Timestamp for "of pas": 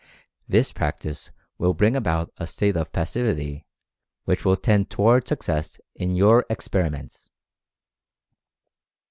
2.75-3.11